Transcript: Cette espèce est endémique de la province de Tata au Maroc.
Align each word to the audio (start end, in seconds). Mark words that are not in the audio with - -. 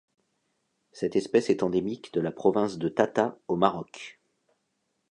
Cette 0.91 1.15
espèce 1.15 1.51
est 1.51 1.61
endémique 1.61 2.11
de 2.15 2.21
la 2.21 2.31
province 2.31 2.79
de 2.79 2.89
Tata 2.89 3.37
au 3.47 3.55
Maroc. 3.55 4.19